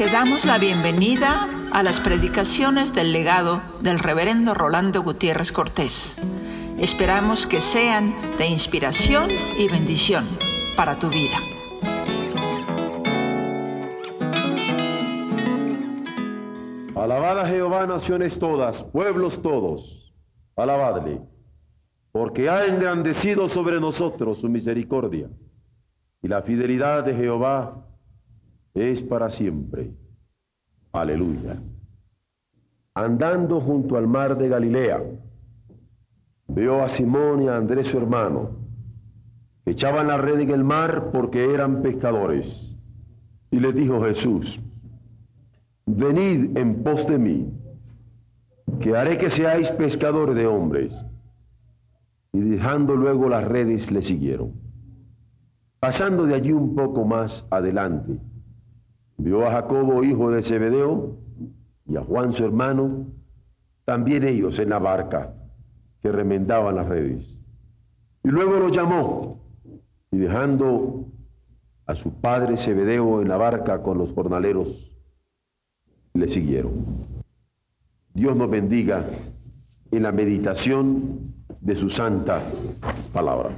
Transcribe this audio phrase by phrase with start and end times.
[0.00, 6.16] Te damos la bienvenida a las predicaciones del legado del reverendo Rolando Gutiérrez Cortés.
[6.78, 9.28] Esperamos que sean de inspiración
[9.58, 10.24] y bendición
[10.74, 11.36] para tu vida.
[16.96, 20.14] Alabad a Jehová naciones todas, pueblos todos,
[20.56, 21.20] alabadle,
[22.10, 25.28] porque ha engrandecido sobre nosotros su misericordia,
[26.22, 27.89] y la fidelidad de Jehová
[28.74, 29.92] es para siempre.
[30.92, 31.58] Aleluya.
[32.94, 35.02] Andando junto al mar de Galilea,
[36.48, 38.50] vio a Simón y a Andrés su hermano,
[39.64, 42.76] que echaban la red en el mar porque eran pescadores.
[43.50, 44.60] Y les dijo Jesús,
[45.86, 47.52] venid en pos de mí,
[48.80, 51.04] que haré que seáis pescadores de hombres.
[52.32, 54.52] Y dejando luego las redes le siguieron.
[55.80, 58.20] Pasando de allí un poco más adelante,
[59.22, 61.14] Vio a Jacobo, hijo de Zebedeo,
[61.84, 63.06] y a Juan su hermano,
[63.84, 65.34] también ellos en la barca
[66.00, 67.38] que remendaban las redes.
[68.24, 69.42] Y luego los llamó,
[70.10, 71.04] y dejando
[71.84, 74.90] a su padre Zebedeo en la barca con los jornaleros,
[76.14, 76.86] le siguieron.
[78.14, 79.04] Dios nos bendiga
[79.90, 82.50] en la meditación de su santa
[83.12, 83.50] palabra.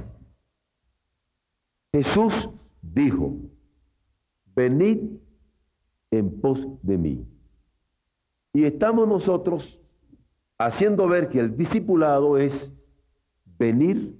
[1.93, 2.49] Jesús
[2.81, 3.37] dijo,
[4.55, 5.22] venid
[6.17, 7.27] en pos de mí.
[8.53, 9.79] Y estamos nosotros
[10.59, 12.71] haciendo ver que el discipulado es
[13.57, 14.19] venir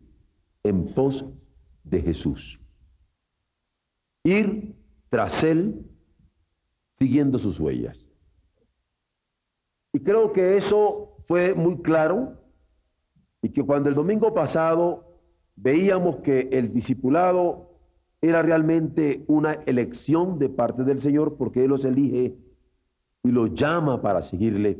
[0.63, 1.25] en pos
[1.83, 2.59] de Jesús.
[4.23, 4.75] Ir
[5.09, 5.85] tras Él
[6.97, 8.09] siguiendo sus huellas.
[9.93, 12.41] Y creo que eso fue muy claro
[13.43, 15.19] y que cuando el domingo pasado
[15.55, 17.72] veíamos que el discipulado
[18.23, 22.33] era realmente una elección de parte del Señor porque Él los elige
[23.21, 24.79] y los llama para seguirle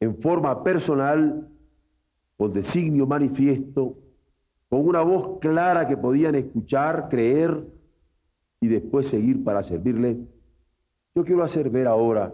[0.00, 1.50] en forma personal,
[2.38, 3.98] con designio manifiesto,
[4.70, 7.62] con una voz clara que podían escuchar, creer
[8.62, 10.26] y después seguir para servirle.
[11.14, 12.32] Yo quiero hacer ver ahora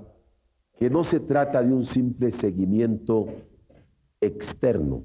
[0.79, 3.27] que no se trata de un simple seguimiento
[4.21, 5.03] externo,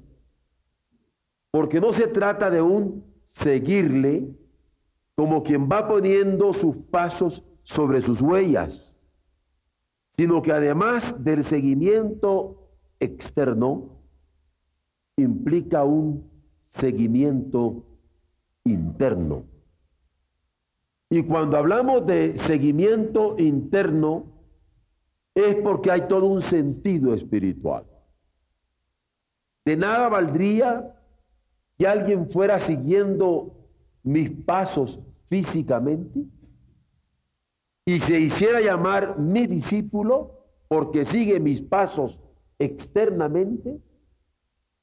[1.50, 4.28] porque no se trata de un seguirle
[5.18, 8.96] como quien va poniendo sus pasos sobre sus huellas,
[10.16, 12.68] sino que además del seguimiento
[13.00, 13.98] externo,
[15.16, 16.30] implica un
[16.70, 17.84] seguimiento
[18.62, 19.42] interno.
[21.10, 24.24] Y cuando hablamos de seguimiento interno,
[25.34, 27.84] es porque hay todo un sentido espiritual.
[29.64, 30.94] De nada valdría
[31.76, 33.57] que alguien fuera siguiendo
[34.02, 34.98] mis pasos
[35.28, 36.24] físicamente
[37.84, 40.32] y se hiciera llamar mi discípulo
[40.68, 42.18] porque sigue mis pasos
[42.58, 43.80] externamente,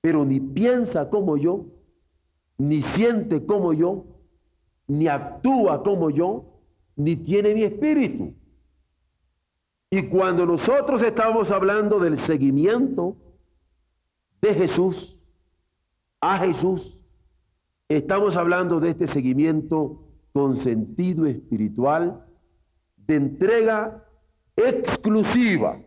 [0.02, 1.66] pero ni piensa como yo,
[2.58, 4.06] ni siente como yo,
[4.88, 6.46] ni actúa como yo,
[6.96, 8.34] ni tiene mi espíritu.
[9.92, 13.16] Y cuando nosotros estamos hablando del seguimiento
[14.42, 15.24] de Jesús,
[16.22, 16.94] a Jesús,
[17.90, 20.01] estamos hablando de este seguimiento
[20.34, 22.25] con sentido espiritual
[22.97, 24.03] de entrega
[24.56, 25.79] exclusiva,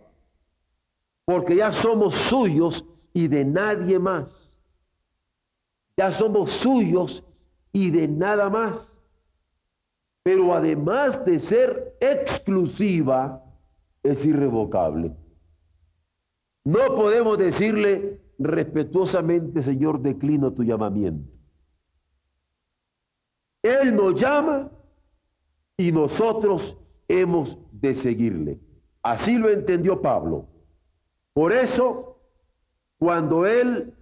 [1.24, 4.60] porque ya somos suyos y de nadie más.
[5.96, 7.24] Ya somos suyos
[7.72, 9.00] y de nada más.
[10.22, 13.42] Pero además de ser exclusiva,
[14.02, 15.16] es irrevocable.
[16.64, 21.37] No podemos decirle respetuosamente, Señor, declino tu llamamiento.
[23.68, 24.70] Él nos llama
[25.76, 28.58] y nosotros hemos de seguirle.
[29.02, 30.46] Así lo entendió Pablo.
[31.32, 32.20] Por eso,
[32.98, 33.94] cuando él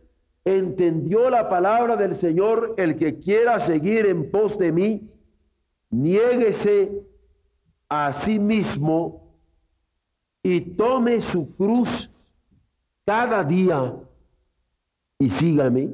[0.44, 5.10] entendió la palabra del Señor, el que quiera seguir en pos de mí,
[5.90, 7.02] niéguese
[7.88, 9.34] a sí mismo
[10.42, 12.10] y tome su cruz
[13.04, 13.94] cada día
[15.18, 15.90] y sígame.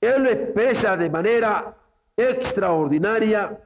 [0.00, 1.76] Él lo expresa de manera
[2.16, 3.62] extraordinaria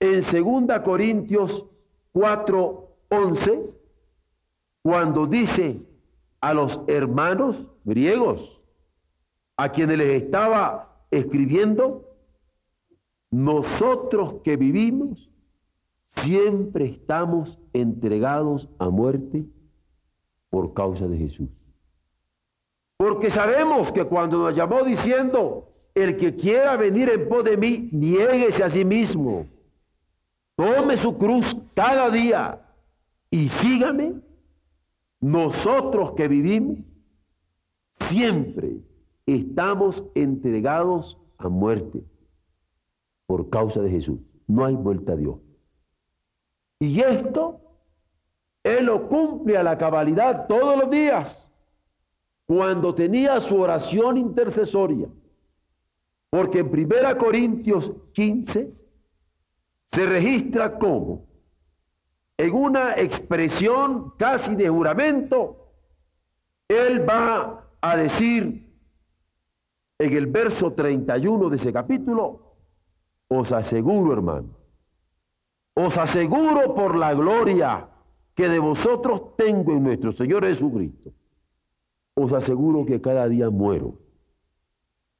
[0.00, 1.66] en 2 Corintios
[2.12, 3.70] 4:11,
[4.82, 5.80] cuando dice
[6.40, 8.62] a los hermanos griegos
[9.56, 12.04] a quienes les estaba escribiendo,
[13.30, 15.30] nosotros que vivimos
[16.16, 19.44] siempre estamos entregados a muerte
[20.50, 21.48] por causa de Jesús.
[22.96, 27.88] Porque sabemos que cuando nos llamó diciendo, el que quiera venir en pos de mí,
[27.90, 29.46] niéguese a sí mismo.
[30.54, 32.60] tome su cruz cada día
[33.30, 34.14] y sígame,
[35.20, 36.78] nosotros que vivimos
[38.08, 38.76] siempre
[39.24, 42.04] estamos entregados a muerte
[43.26, 44.18] por causa de Jesús.
[44.46, 45.38] No hay vuelta a Dios.
[46.78, 47.58] Y esto
[48.62, 51.50] Él lo cumple a la cabalidad todos los días
[52.44, 55.08] cuando tenía su oración intercesoria.
[56.36, 58.70] Porque en 1 Corintios 15
[59.90, 61.24] se registra como,
[62.36, 65.72] en una expresión casi de juramento,
[66.68, 68.70] Él va a decir
[69.98, 72.54] en el verso 31 de ese capítulo,
[73.28, 74.50] os aseguro, hermano,
[75.72, 77.88] os aseguro por la gloria
[78.34, 81.12] que de vosotros tengo en nuestro Señor Jesucristo,
[82.12, 84.05] os aseguro que cada día muero.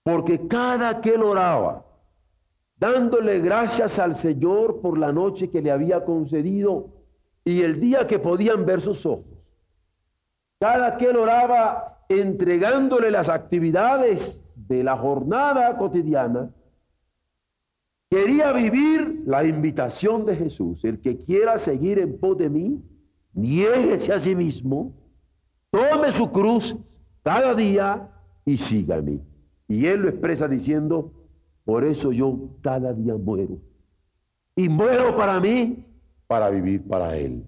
[0.06, 1.84] Porque cada que él oraba,
[2.78, 6.90] dándole gracias al Señor por la noche que le había concedido
[7.44, 9.24] y el día que podían ver sus ojos,
[10.60, 16.50] cada que él oraba entregándole las actividades de la jornada cotidiana,
[18.08, 20.84] quería vivir la invitación de Jesús.
[20.84, 22.80] El que quiera seguir en pos de mí,
[23.32, 24.94] niéguese a sí mismo,
[25.72, 26.76] tome su cruz
[27.24, 28.08] cada día
[28.44, 29.18] y sígame.
[29.68, 31.12] Y él lo expresa diciendo,
[31.64, 33.58] por eso yo cada día muero.
[34.54, 35.84] Y muero para mí,
[36.26, 37.46] para vivir para él.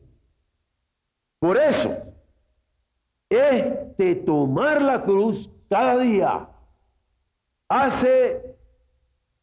[1.38, 1.96] Por eso,
[3.28, 6.48] este tomar la cruz cada día
[7.68, 8.56] hace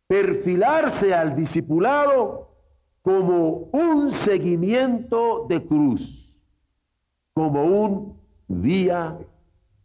[0.07, 2.50] perfilarse al discipulado
[3.01, 6.36] como un seguimiento de cruz,
[7.33, 9.18] como un vía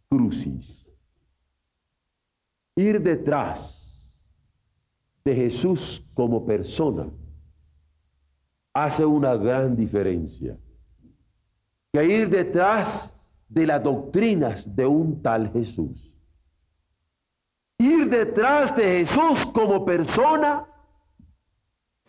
[0.09, 0.80] crucis.
[2.75, 4.09] Ir detrás
[5.23, 7.09] de Jesús como persona
[8.73, 10.57] hace una gran diferencia.
[11.91, 13.13] Que ir detrás
[13.49, 16.17] de las doctrinas de un tal Jesús.
[17.77, 20.65] Ir detrás de Jesús como persona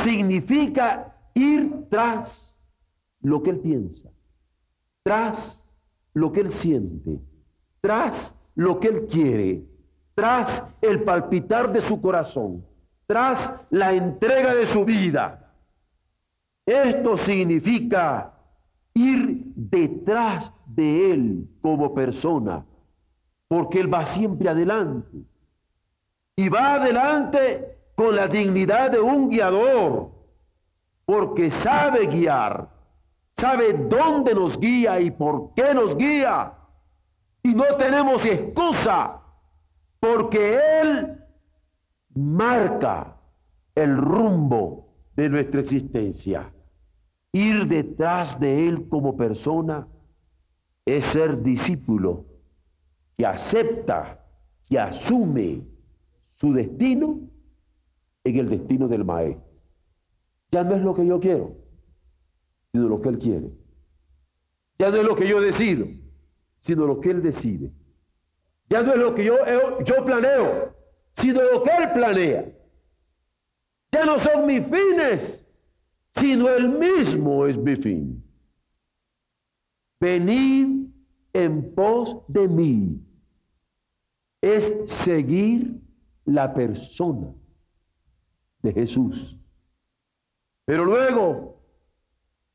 [0.05, 2.57] significa ir tras
[3.21, 4.11] lo que él piensa,
[5.03, 5.65] tras
[6.15, 7.21] lo que él siente,
[7.81, 9.67] tras lo que él quiere,
[10.15, 12.65] tras el palpitar de su corazón,
[13.07, 15.53] tras la entrega de su vida.
[16.67, 18.33] Esto significa
[18.95, 22.65] ir detrás de él como persona,
[23.49, 25.19] porque él va siempre adelante
[26.37, 30.11] y va adelante con la dignidad de un guiador,
[31.05, 32.69] porque sabe guiar,
[33.37, 36.55] sabe dónde nos guía y por qué nos guía.
[37.43, 39.22] Y no tenemos excusa,
[40.03, 41.17] porque Él
[42.13, 43.21] marca
[43.77, 46.53] el rumbo de nuestra existencia.
[47.31, 49.87] Ir detrás de Él como persona
[50.85, 52.25] es ser discípulo
[53.17, 54.27] que acepta,
[54.67, 55.63] que asume
[56.35, 57.21] su destino
[58.25, 59.47] en el destino del maestro.
[60.51, 61.55] Ya no es lo que yo quiero,
[62.73, 63.53] sino lo que él quiere.
[64.81, 65.87] Ya no es lo que yo decido,
[66.59, 67.71] sino lo que él decide.
[68.73, 69.37] Ya no es lo que yo,
[69.85, 70.75] yo planeo,
[71.21, 72.53] sino lo que él planea.
[73.93, 75.47] Ya no son mis fines,
[76.15, 78.25] sino él mismo es mi fin.
[80.01, 80.89] Venid
[81.35, 82.99] en pos de mí
[84.41, 85.79] es seguir
[86.25, 87.29] la persona
[88.63, 89.37] de Jesús.
[90.65, 91.61] Pero luego,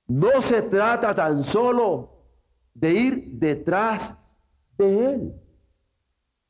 [0.07, 2.23] no se trata tan solo
[2.73, 4.15] de ir detrás
[4.79, 5.46] de Él.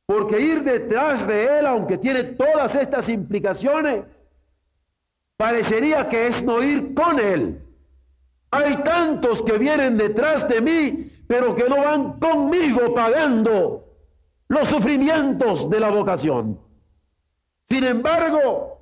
[0.08, 4.06] Porque ir detrás de Él, aunque tiene todas estas implicaciones,
[5.36, 7.62] parecería que es no ir con Él.
[8.50, 13.84] Hay tantos que vienen detrás de mí, pero que no van conmigo pagando
[14.48, 16.58] los sufrimientos de la vocación.
[17.70, 18.82] Sin embargo,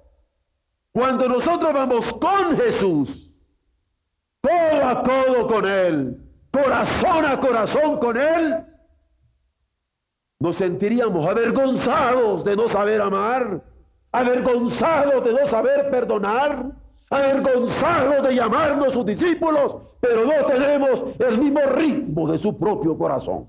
[0.91, 3.34] cuando nosotros vamos con Jesús,
[4.41, 6.17] codo a codo con Él,
[6.51, 8.63] corazón a corazón con Él,
[10.46, 13.64] nos sentiríamos avergonzados de no saber amar,
[14.12, 16.72] avergonzados de no saber perdonar,
[17.10, 23.48] avergonzados de llamarnos sus discípulos, pero no tenemos el mismo ritmo de su propio corazón.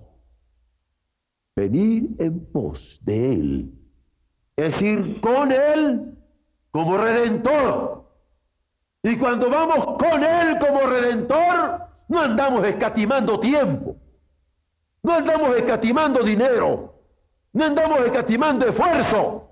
[1.54, 3.72] Venir en pos de Él
[4.56, 6.14] es ir con Él
[6.70, 8.06] como redentor.
[9.02, 13.96] Y cuando vamos con Él como redentor, no andamos escatimando tiempo,
[15.06, 16.92] no andamos escatimando dinero,
[17.52, 19.48] no andamos escatimando esfuerzo,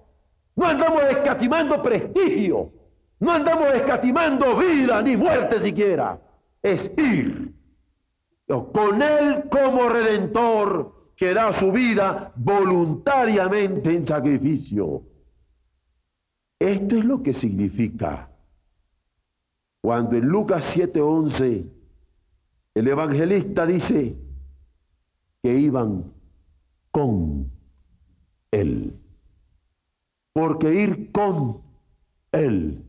[0.56, 2.72] no andamos escatimando prestigio,
[3.20, 6.20] No andamos escatimando vida ni muerte siquiera.
[6.60, 7.54] Es ir
[8.48, 15.02] con Él como redentor que da su vida voluntariamente en sacrificio.
[16.58, 18.28] Esto es lo que significa
[19.80, 21.64] cuando en Lucas 7:11
[22.74, 24.23] el evangelista dice
[25.44, 26.10] que iban
[26.90, 27.52] con
[28.50, 28.98] Él.
[30.32, 31.60] Porque ir con
[32.32, 32.82] Él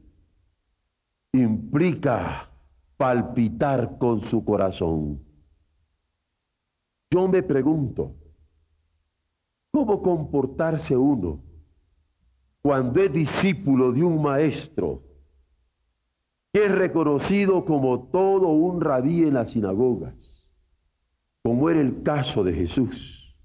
[1.34, 2.50] implica
[2.96, 5.20] palpitar con su corazón.
[7.12, 8.16] Yo me pregunto,
[9.72, 11.42] ¿cómo comportarse uno
[12.62, 15.04] cuando es discípulo de un maestro
[16.54, 20.16] que es reconocido como todo un rabí en las sinagogas,
[21.46, 23.38] como era el caso de Jesús,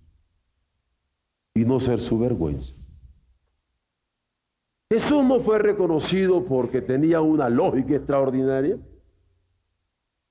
[1.53, 2.75] y no ser su vergüenza?
[4.91, 8.79] Jesús no fue reconocido porque tenía una lógica extraordinaria.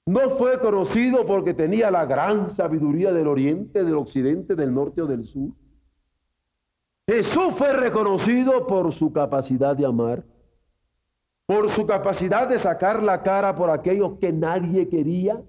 [0.08, 5.06] No fue conocido porque tenía la gran sabiduría del oriente, del occidente, del norte o
[5.06, 5.52] del sur.
[7.08, 10.24] Jesús fue reconocido por su capacidad de amar,
[11.46, 15.40] por su capacidad de sacar la cara por aquellos que nadie quería,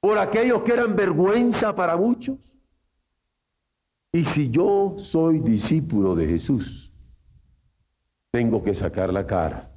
[0.00, 2.38] por aquellos que eran vergüenza para muchos.
[4.12, 6.92] Y si yo soy discípulo de Jesús,
[8.32, 9.70] tengo que sacar la cara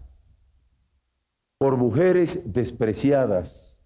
[1.57, 3.77] por mujeres despreciadas,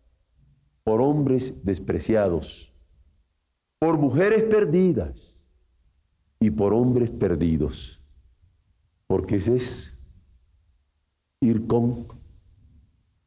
[0.84, 2.74] por hombres despreciados,
[3.77, 5.44] por mujeres perdidas
[6.39, 8.01] y por hombres perdidos,
[9.06, 9.94] porque ese es
[11.41, 12.08] ir con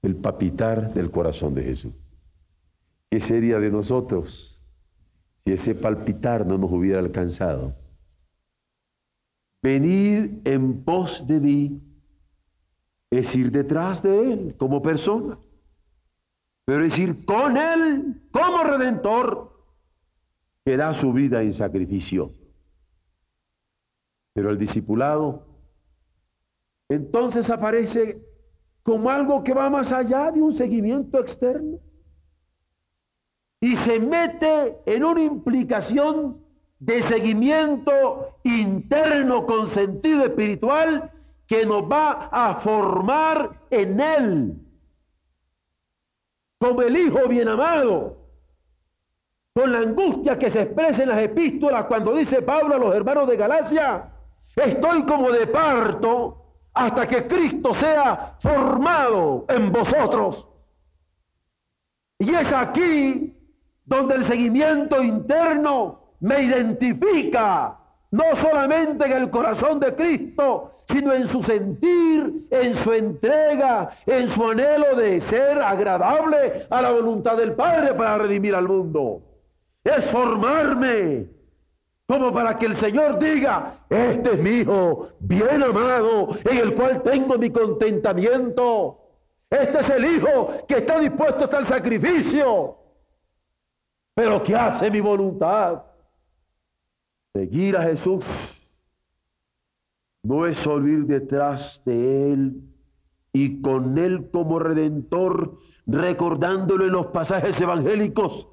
[0.02, 1.93] el papitar del corazón de Jesús.
[3.11, 4.62] ¿Qué sería de nosotros
[5.35, 7.75] si ese palpitar no nos hubiera alcanzado?
[9.62, 11.83] Venid en pos de mí
[13.11, 15.37] es ir detrás de Él como persona,
[16.64, 19.61] pero es ir con Él como redentor
[20.64, 22.33] que da su vida en sacrificio.
[24.35, 25.47] Pero el discipulado
[26.88, 28.25] entonces aparece
[28.85, 31.81] como algo que va más allá de un seguimiento externo
[33.61, 36.43] y se mete en una implicación
[36.79, 41.12] de seguimiento interno con sentido espiritual
[41.47, 44.55] que nos va a formar en Él,
[46.59, 48.17] como el Hijo bien amado,
[49.52, 53.29] con la angustia que se expresa en las epístolas cuando dice Pablo a los hermanos
[53.29, 54.11] de Galacia,
[54.57, 56.37] estoy como de parto
[56.73, 60.49] hasta que Cristo sea formado en vosotros.
[62.19, 63.39] Y es aquí
[63.90, 67.76] donde el seguimiento interno me identifica,
[68.12, 74.28] no solamente en el corazón de Cristo, sino en su sentir, en su entrega, en
[74.28, 79.23] su anhelo de ser agradable a la voluntad del Padre para redimir al mundo.
[79.82, 81.26] Es formarme
[82.06, 87.02] como para que el Señor diga, este es mi hijo bien amado, en el cual
[87.02, 88.99] tengo mi contentamiento.
[89.50, 92.76] Este es el hijo que está dispuesto hasta el sacrificio,
[94.20, 95.82] pero que hace mi voluntad.
[97.32, 98.22] Seguir a Jesús
[100.22, 102.60] no es solo detrás de Él
[103.32, 108.46] y con Él como redentor, recordándolo en los pasajes evangélicos,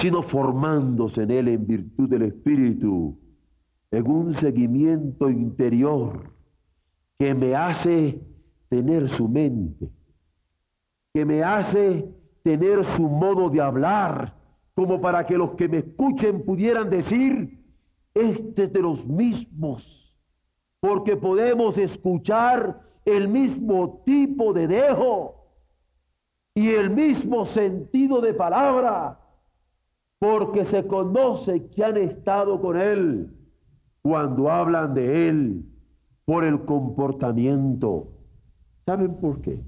[0.00, 3.16] sino formándose en Él en virtud del Espíritu,
[3.92, 6.28] en un seguimiento interior
[7.20, 8.20] que me hace
[8.68, 9.92] tener su mente,
[11.12, 12.04] que me hace
[12.42, 14.42] tener su modo de hablar,
[14.74, 17.64] como para que los que me escuchen pudieran decir,
[18.12, 20.16] este es de los mismos,
[20.80, 25.48] porque podemos escuchar el mismo tipo de dejo
[26.54, 29.20] y el mismo sentido de palabra,
[30.18, 33.36] porque se conoce que han estado con Él
[34.02, 35.64] cuando hablan de Él
[36.24, 38.08] por el comportamiento.
[38.86, 39.62] ¿Saben por qué?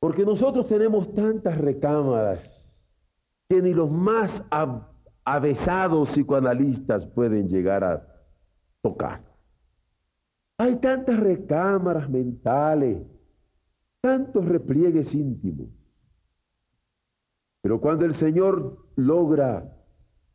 [0.00, 2.67] Porque nosotros tenemos tantas recámaras
[3.48, 4.44] que ni los más
[5.24, 8.06] avesados psicoanalistas pueden llegar a
[8.82, 9.24] tocar.
[10.58, 13.06] Hay tantas recámaras mentales,
[14.00, 15.68] tantos repliegues íntimos.
[17.62, 19.72] Pero cuando el Señor logra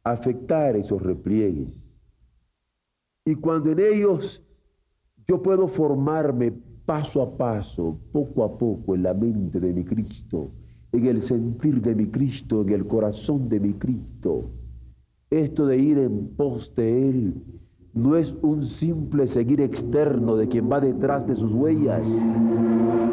[0.03, 1.89] afectar esos repliegues
[3.25, 4.43] y cuando en ellos
[5.27, 6.51] yo puedo formarme
[6.85, 10.51] paso a paso, poco a poco en la mente de mi Cristo,
[10.93, 14.51] en el sentir de mi Cristo, en el corazón de mi Cristo,
[15.29, 17.33] esto de ir en pos de Él
[17.93, 22.07] no es un simple seguir externo de quien va detrás de sus huellas,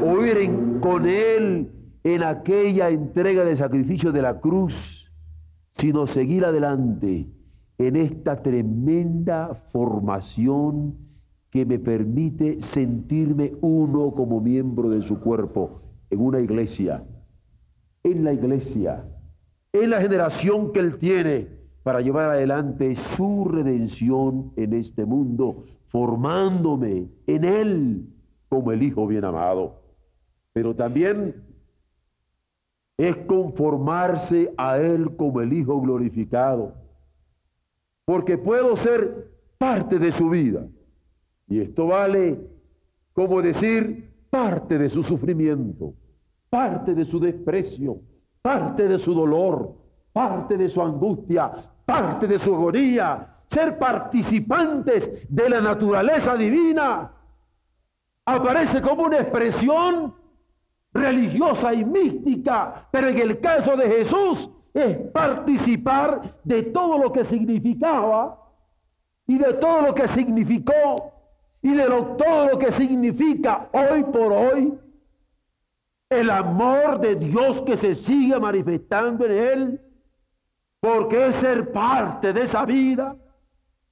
[0.06, 1.70] o ir con Él
[2.02, 5.12] en aquella entrega de sacrificio de la cruz,
[5.76, 7.26] sino seguir adelante
[7.78, 10.94] en esta tremenda formación
[11.50, 17.04] que me permite sentirme uno como miembro de su cuerpo en una iglesia,
[18.02, 19.04] en la iglesia,
[19.72, 21.48] en la generación que Él tiene
[21.82, 28.06] para llevar adelante su redención en este mundo, formándome en Él
[28.48, 29.80] como el Hijo bien amado.
[30.52, 31.42] Pero también
[32.98, 36.74] es conformarse a Él como el Hijo glorificado,
[38.04, 40.66] porque puedo ser parte de su vida.
[41.48, 42.38] Y esto vale
[43.12, 45.94] como decir parte de su sufrimiento,
[46.50, 48.00] parte de su desprecio,
[48.42, 49.72] parte de su dolor,
[50.12, 51.52] parte de su angustia,
[51.86, 57.12] parte de su agonía, ser participantes de la naturaleza divina,
[58.26, 60.14] aparece como una expresión
[60.92, 67.24] religiosa y mística, pero en el caso de Jesús es participar de todo lo que
[67.24, 68.38] significaba
[69.26, 71.12] y de todo lo que significó
[71.62, 74.72] y de todo lo que significa hoy por hoy
[76.10, 79.80] el amor de Dios que se sigue manifestando en él
[80.80, 83.16] porque es ser parte de esa vida.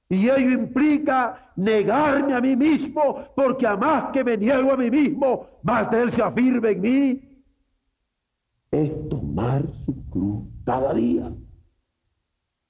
[0.09, 4.89] Y ello implica negarme a mí mismo, porque a más que me niego a mí
[4.89, 7.43] mismo, más de Él se afirma en mí.
[8.71, 11.31] Es tomar su cruz cada día.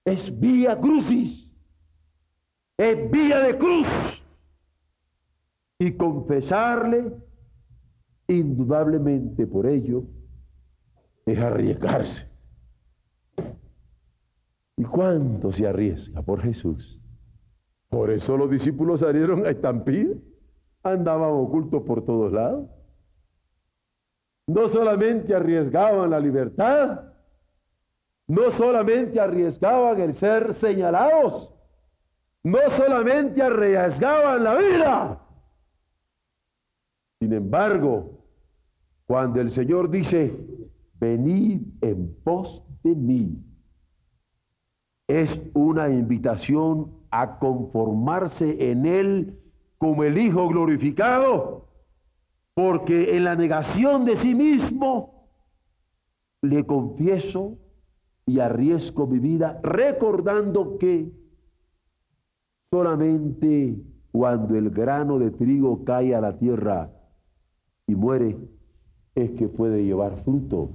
[0.04, 1.50] Es vía crucis.
[2.78, 4.26] Es vía de cruz.
[5.80, 7.14] Y confesarle,
[8.30, 10.04] indudablemente por ello,
[11.26, 12.30] es arriesgarse.
[14.78, 17.02] ¿Y cuánto se arriesga por Jesús?
[17.90, 20.16] Por eso los discípulos salieron a estampida,
[20.84, 22.70] andaban ocultos por todos lados.
[24.48, 27.02] No solamente arriesgaban la libertad,
[28.28, 31.54] no solamente arriesgaban el ser señalados,
[32.44, 35.26] no solamente arriesgaban la vida.
[37.20, 38.19] Sin embargo,
[39.10, 40.32] cuando el Señor dice,
[41.00, 43.44] venid en pos de mí,
[45.08, 49.40] es una invitación a conformarse en Él
[49.80, 51.66] como el Hijo glorificado,
[52.54, 55.28] porque en la negación de sí mismo
[56.44, 57.58] le confieso
[58.28, 61.12] y arriesgo mi vida recordando que
[62.70, 63.76] solamente
[64.12, 66.92] cuando el grano de trigo cae a la tierra
[67.88, 68.38] y muere
[69.16, 70.72] es que puede llevar fruto.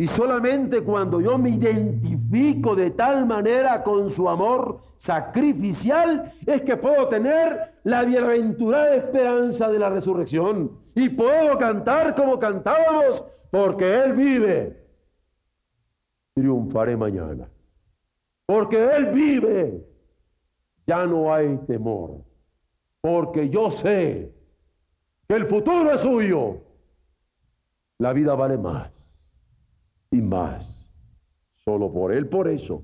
[0.00, 6.78] Y solamente cuando yo me identifico de tal manera con su amor sacrificial es que
[6.78, 10.70] puedo tener la bienaventurada esperanza de la resurrección.
[10.94, 14.86] Y puedo cantar como cantábamos, porque Él vive.
[16.32, 17.50] Triunfaré mañana.
[18.46, 19.86] Porque Él vive.
[20.86, 22.24] Ya no hay temor.
[23.02, 24.34] Porque yo sé
[25.28, 26.69] que el futuro es suyo.
[28.00, 28.90] La vida vale más
[30.10, 30.90] y más.
[31.62, 32.82] Solo por Él, por eso.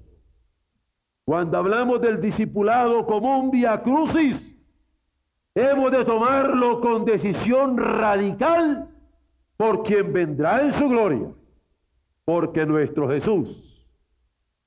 [1.24, 4.54] Cuando hablamos del discipulado como un via crucis,
[5.54, 8.90] hemos de tomarlo con decisión radical
[9.56, 11.32] por quien vendrá en su gloria.
[12.26, 13.90] Porque nuestro Jesús,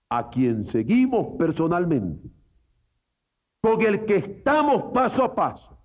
[0.09, 2.27] a quien seguimos personalmente,
[3.62, 5.77] con el que estamos paso a paso,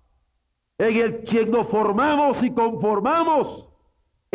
[0.79, 3.74] en el que nos formamos y conformamos,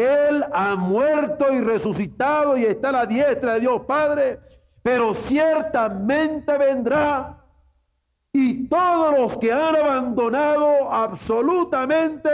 [0.03, 4.41] él ha muerto y resucitado y está a la diestra de Dios Padre,
[4.83, 7.41] pero ciertamente vendrá
[8.33, 12.31] y todos los que han abandonado absolutamente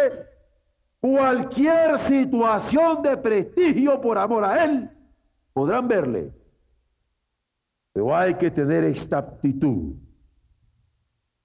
[1.00, 4.90] cualquier situación de prestigio por amor a Él,
[5.52, 6.32] podrán verle.
[7.92, 9.94] Pero hay que tener esta aptitud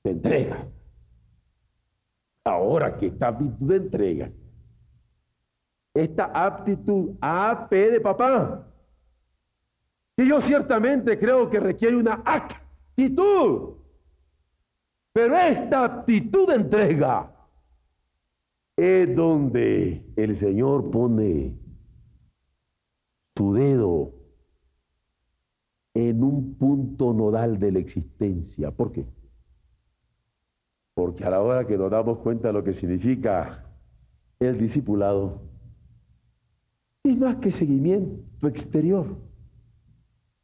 [0.04, 0.68] de entrega.
[2.44, 4.32] Ahora que esta aptitud de entrega
[5.94, 8.68] esta aptitud AP de papá,
[10.16, 13.76] que yo ciertamente creo que requiere una actitud,
[15.14, 17.32] pero esta aptitud de entrega
[18.78, 21.58] es donde el Señor pone
[23.36, 24.14] su dedo
[25.94, 28.72] en un punto nodal de la existencia.
[28.72, 29.06] ¿Por qué?
[30.94, 33.66] Porque a la hora que nos damos cuenta de lo que significa
[34.40, 35.42] el discipulado,
[37.04, 39.18] es más que seguimiento exterior.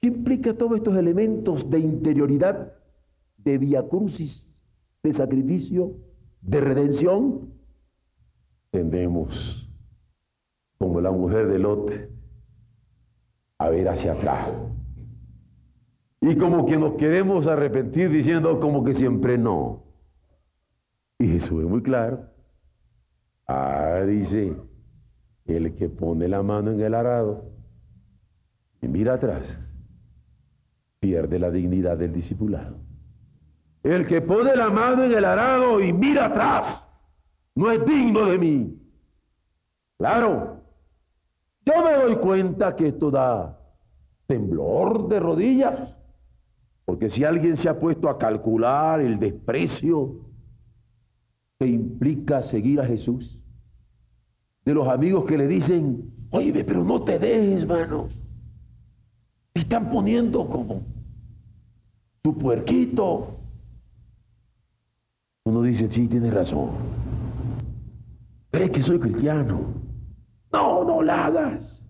[0.01, 2.73] ¿Qué implica todos estos elementos de interioridad,
[3.37, 4.49] de via crucis,
[5.03, 5.95] de sacrificio,
[6.41, 7.53] de redención,
[8.71, 9.69] tendemos,
[10.77, 11.91] como la mujer de Lot,
[13.57, 14.51] a ver hacia atrás.
[16.21, 19.83] Y como que nos queremos arrepentir diciendo como que siempre no.
[21.19, 22.29] Y Jesús es muy claro.
[23.47, 24.55] Ah, dice,
[25.47, 27.45] el que pone la mano en el arado
[28.81, 29.57] y mira atrás,
[30.99, 32.77] pierde la dignidad del discipulado.
[33.83, 36.88] El que pone la mano en el arado y mira atrás,
[37.55, 38.77] no es digno de mí.
[39.97, 40.62] Claro,
[41.65, 43.60] yo me doy cuenta que esto da
[44.27, 45.95] temblor de rodillas,
[46.86, 50.19] porque si alguien se ha puesto a calcular el desprecio
[51.57, 53.37] que implica seguir a Jesús,
[54.67, 58.10] de los amigos que le dicen, oye, pero no te dejes, mano,
[59.53, 60.82] te están poniendo como
[62.21, 63.39] su puerquito.
[65.45, 66.71] Uno dice, sí, tiene razón.
[68.51, 69.73] ¿Crees que soy cristiano?
[70.51, 71.88] No, no la hagas.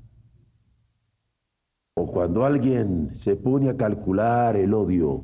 [1.96, 5.24] O cuando alguien se pone a calcular el odio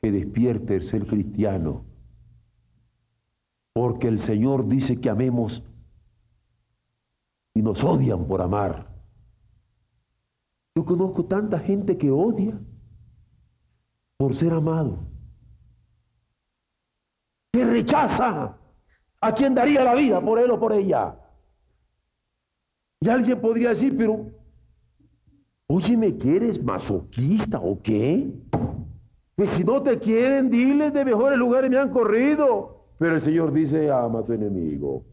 [0.00, 1.84] que despierte el ser cristiano,
[3.74, 5.67] porque el Señor dice que amemos
[7.58, 8.86] y nos odian por amar.
[10.76, 12.56] Yo conozco tanta gente que odia
[14.16, 14.98] por ser amado,
[17.52, 18.56] que rechaza
[19.20, 21.16] ¿A quién daría la vida por él o por ella?
[23.00, 24.30] Y alguien podría decir, pero,
[25.66, 28.32] oye, ¿me quieres masoquista o qué?
[29.34, 32.84] Pues si no te quieren, diles de mejores lugares me han corrido.
[32.98, 35.04] Pero el Señor dice, ama a tu enemigo.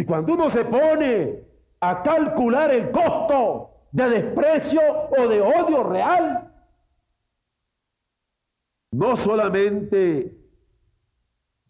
[0.00, 1.44] Y cuando uno se pone
[1.78, 6.50] a calcular el costo de desprecio o de odio real,
[8.92, 10.38] no solamente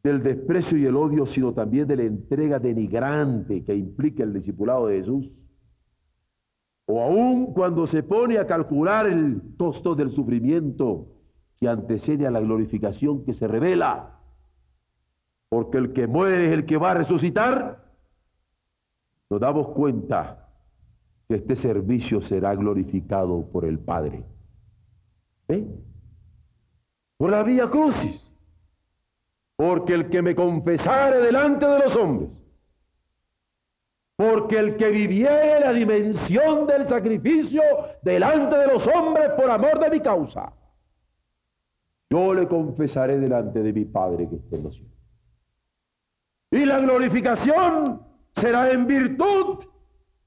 [0.04, 4.86] del desprecio y el odio, sino también de la entrega denigrante que implica el discipulado
[4.86, 5.34] de Jesús.
[6.86, 11.08] O aún cuando se pone a calcular el costo del sufrimiento
[11.58, 14.20] que antecede a la glorificación que se revela.
[15.48, 17.89] Porque el que muere es el que va a resucitar.
[19.30, 20.48] Nos damos cuenta
[21.28, 24.24] que este servicio será glorificado por el Padre.
[25.46, 25.64] ¿Eh?
[27.16, 28.34] Por la vía crucis.
[29.54, 32.42] Porque el que me confesare delante de los hombres,
[34.16, 37.62] porque el que viviere la dimensión del sacrificio
[38.02, 40.52] delante de los hombres por amor de mi causa,
[42.08, 44.98] yo le confesaré delante de mi Padre que está en los cielos.
[46.50, 49.64] Y la glorificación será en virtud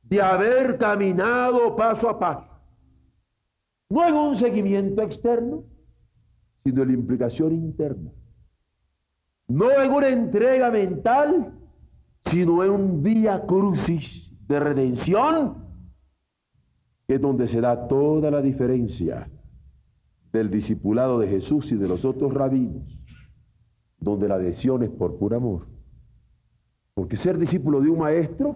[0.04, 2.50] de haber caminado paso a paso.
[3.90, 5.64] No en un seguimiento externo,
[6.64, 8.12] sino en la implicación interna
[9.48, 11.54] no en una entrega mental,
[12.26, 15.66] sino en un vía crucis de redención,
[17.08, 19.30] que es donde se da toda la diferencia
[20.32, 23.00] del discipulado de Jesús y de los otros rabinos,
[24.00, 25.68] donde la adhesión es por puro amor.
[26.94, 28.56] Porque ser discípulo de un maestro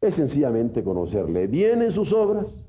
[0.00, 2.66] es sencillamente conocerle bien en sus obras,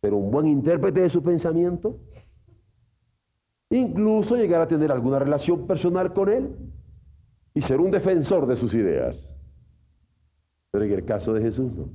[0.00, 1.98] ser un buen intérprete de su pensamiento,
[3.70, 6.54] incluso llegar a tener alguna relación personal con él
[7.54, 9.34] y ser un defensor de sus ideas.
[10.70, 11.88] Pero en el caso de Jesús no.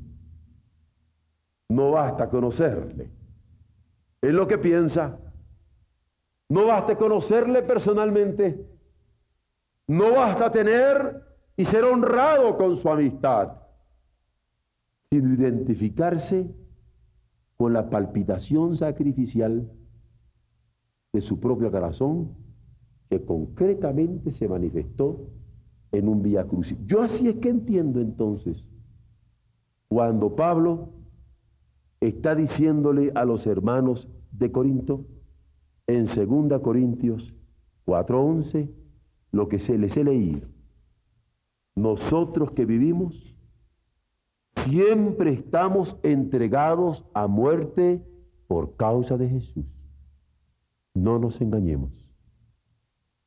[1.69, 3.11] No basta conocerle.
[4.21, 5.19] Es lo que piensa.
[6.49, 8.65] No basta conocerle personalmente.
[9.87, 11.26] No basta tener
[11.57, 13.53] y ser honrado con su amistad,
[15.09, 16.49] sino identificarse
[17.57, 19.69] con la palpitación sacrificial
[21.11, 22.35] de su propio corazón
[23.09, 25.29] que concretamente se manifestó
[25.91, 26.77] en un vía crucis.
[26.85, 28.63] Yo así es que entiendo entonces
[29.87, 30.89] cuando Pablo
[32.01, 35.05] está diciéndole a los hermanos de Corinto
[35.87, 37.33] en 2 Corintios
[37.85, 38.69] 4:11
[39.31, 40.56] lo que se les he leído.
[41.77, 43.33] Nosotros que vivimos
[44.65, 48.03] siempre estamos entregados a muerte
[48.47, 49.65] por causa de Jesús
[50.97, 51.91] no nos engañemos.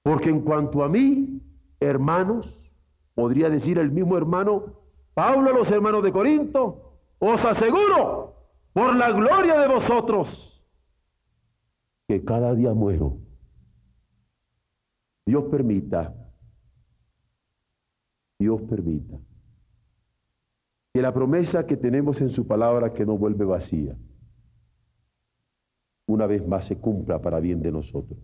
[0.02, 1.40] Porque en cuanto a mí,
[1.78, 2.70] hermanos,
[3.14, 4.80] podría decir el mismo hermano
[5.14, 8.34] Pablo a los hermanos de Corinto, os aseguro,
[8.72, 10.64] por la gloria de vosotros,
[12.08, 13.18] que cada día muero.
[15.26, 16.14] Dios permita,
[18.40, 19.18] Dios permita,
[20.94, 23.94] que la promesa que tenemos en su palabra que no vuelve vacía,
[26.06, 28.18] una vez más se cumpla para bien de nosotros.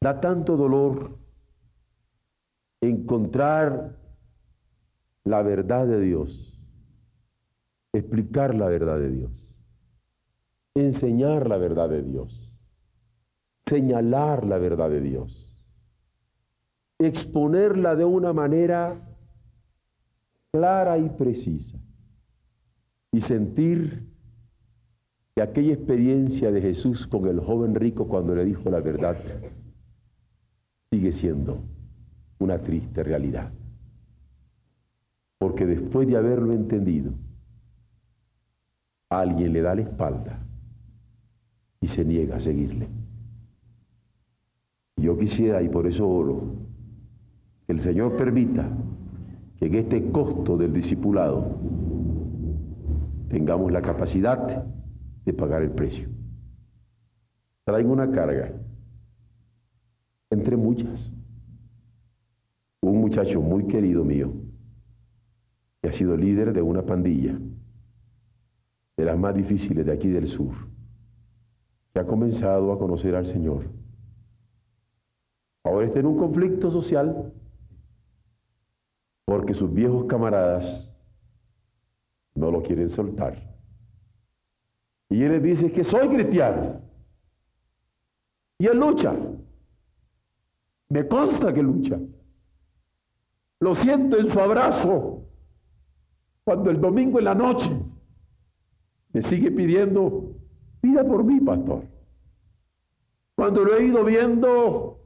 [0.00, 1.18] Da tanto dolor
[2.80, 3.98] encontrar
[5.24, 6.58] la verdad de Dios,
[7.92, 9.62] explicar la verdad de Dios,
[10.74, 12.58] enseñar la verdad de Dios,
[13.66, 15.49] señalar la verdad de Dios,
[17.00, 19.00] exponerla de una manera
[20.52, 21.78] clara y precisa
[23.10, 24.06] y sentir
[25.34, 29.16] que aquella experiencia de Jesús con el joven rico cuando le dijo la verdad
[30.92, 31.62] sigue siendo
[32.38, 33.50] una triste realidad.
[35.38, 37.12] Porque después de haberlo entendido,
[39.08, 40.38] alguien le da la espalda
[41.80, 42.88] y se niega a seguirle.
[44.96, 46.59] Yo quisiera, y por eso oro,
[47.70, 48.68] el Señor permita
[49.56, 51.56] que en este costo del discipulado
[53.28, 54.64] tengamos la capacidad
[55.24, 56.08] de pagar el precio.
[57.64, 58.52] Traigo una carga,
[60.30, 61.12] entre muchas.
[62.82, 64.32] Un muchacho muy querido mío,
[65.80, 67.38] que ha sido líder de una pandilla,
[68.96, 70.54] de las más difíciles de aquí del sur,
[71.92, 73.64] que ha comenzado a conocer al Señor.
[75.62, 77.32] Ahora está en un conflicto social
[79.40, 80.94] porque sus viejos camaradas
[82.34, 83.42] no lo quieren soltar.
[85.08, 86.82] Y él dice que soy cristiano.
[88.58, 89.16] Y él lucha.
[90.90, 91.98] Me consta que lucha.
[93.60, 95.24] Lo siento en su abrazo.
[96.44, 97.70] Cuando el domingo en la noche
[99.14, 100.34] me sigue pidiendo,
[100.82, 101.84] pida por mí, pastor.
[103.36, 105.00] Cuando lo he ido viendo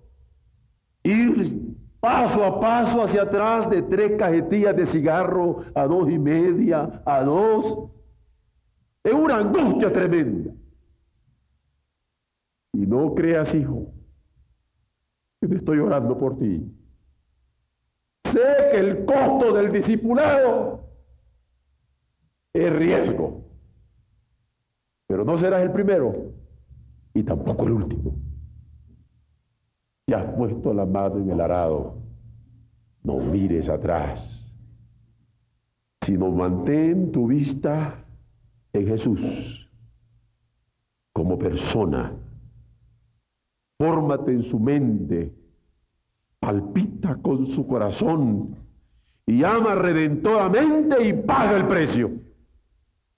[1.04, 1.63] ir
[2.04, 7.24] paso a paso hacia atrás de tres cajetillas de cigarro a dos y media, a
[7.24, 7.88] dos,
[9.02, 10.50] es una angustia tremenda.
[12.74, 13.86] Y no creas, hijo,
[15.40, 16.70] que me estoy orando por ti.
[18.30, 20.86] Sé que el costo del discipulado
[22.52, 23.46] es riesgo,
[25.06, 26.34] pero no serás el primero
[27.14, 28.33] y tampoco el último.
[30.06, 31.96] Si has puesto la mano en el arado,
[33.02, 34.46] no mires atrás,
[36.02, 38.04] sino mantén tu vista
[38.74, 39.70] en Jesús
[41.12, 42.12] como persona.
[43.78, 45.34] Fórmate en su mente,
[46.38, 48.56] palpita con su corazón
[49.26, 52.12] y ama redentoramente y paga el precio.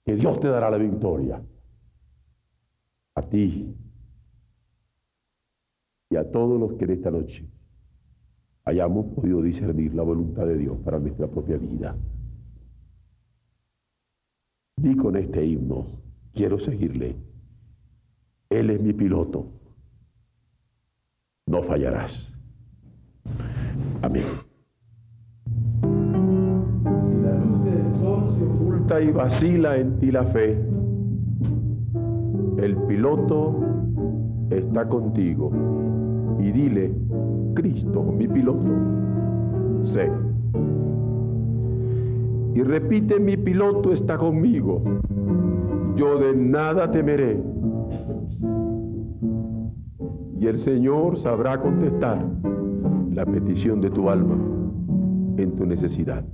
[0.05, 1.41] Que Dios te dará la victoria.
[3.15, 3.75] A ti
[6.09, 7.45] y a todos los que en esta noche
[8.65, 11.95] hayamos podido discernir la voluntad de Dios para nuestra propia vida.
[14.77, 15.87] Di con este himno,
[16.33, 17.15] quiero seguirle.
[18.49, 19.47] Él es mi piloto.
[21.47, 22.31] No fallarás.
[24.01, 24.25] Amén.
[25.81, 30.51] Si la luz del sol se oculta y vacila en ti la fe,
[32.57, 33.59] el piloto
[34.49, 35.51] está contigo.
[36.39, 36.91] Y dile,
[37.55, 38.67] Cristo, mi piloto,
[39.83, 40.09] sé
[42.57, 44.81] y repite, mi piloto está conmigo,
[45.95, 47.39] yo de nada temeré.
[50.39, 52.25] Y el Señor sabrá contestar
[53.11, 54.39] la petición de tu alma
[55.37, 56.25] en tu necesidad.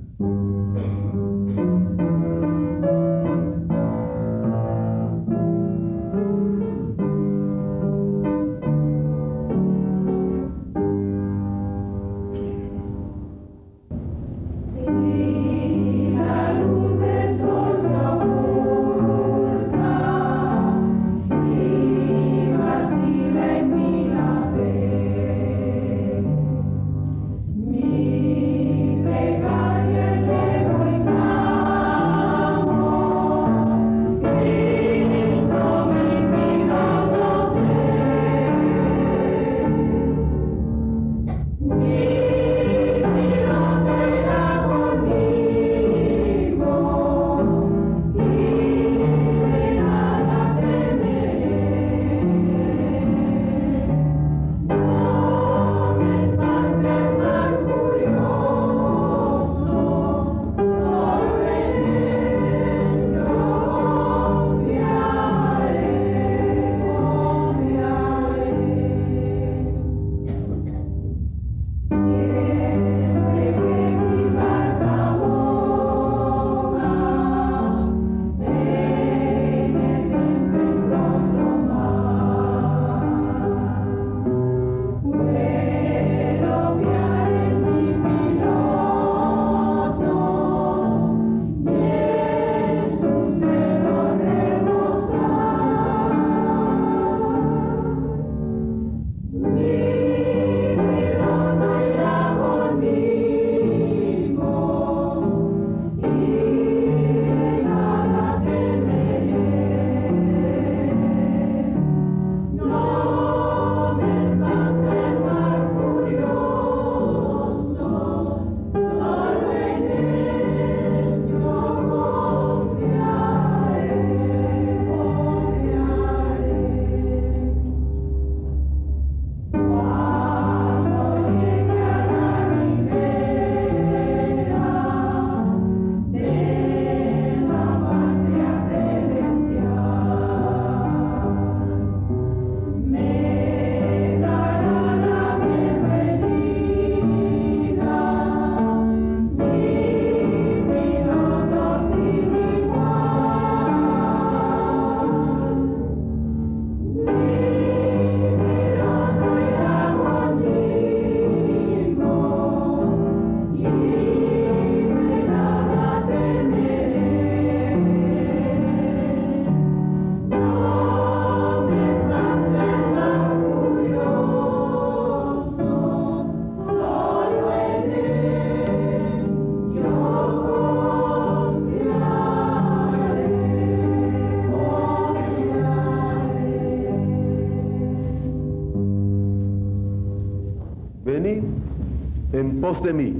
[192.63, 193.13] Pos de mí,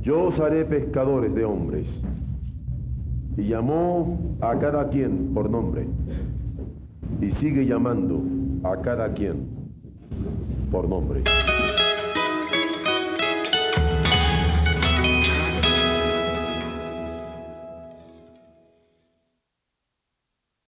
[0.00, 2.02] yo os haré pescadores de hombres.
[3.36, 5.86] Y llamó a cada quien por nombre.
[7.20, 8.22] Y sigue llamando
[8.62, 9.46] a cada quien
[10.72, 11.22] por nombre.